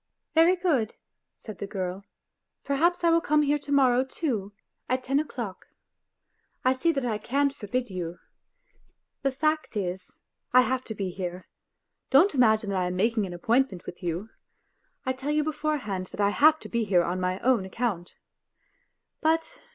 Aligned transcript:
.""Very 0.33 0.55
good," 0.55 0.95
said 1.35 1.59
the 1.59 1.67
girl," 1.67 2.03
perhaps 2.65 3.03
I 3.03 3.11
will 3.11 3.21
come 3.21 3.43
here 3.43 3.59
to 3.59 3.71
morrow, 3.71 4.03
too, 4.03 4.51
at 4.89 5.03
ten 5.03 5.19
o'clock. 5.19 5.67
I 6.65 6.73
see 6.73 6.91
that 6.91 7.05
I 7.05 7.19
can't 7.19 7.53
forbid 7.53 7.91
you.... 7.91 8.17
The 9.21 9.31
fact 9.31 9.77
is, 9.77 10.17
I 10.53 10.61
have 10.61 10.83
to 10.85 10.95
be 10.95 11.11
here; 11.11 11.45
don't 12.09 12.33
imagine 12.33 12.71
that 12.71 12.79
I 12.79 12.87
am 12.87 12.95
making 12.95 13.27
an 13.27 13.33
appointment 13.35 13.85
with 13.85 14.01
you; 14.01 14.31
I 15.05 15.13
tell 15.13 15.29
you 15.29 15.43
beforehand 15.43 16.07
that 16.07 16.19
I 16.19 16.31
have 16.31 16.57
to 16.61 16.67
be 16.67 16.83
here 16.83 17.03
on 17.03 17.19
my 17.19 17.37
own 17.41 17.63
account. 17.63 18.17
But 19.21 19.59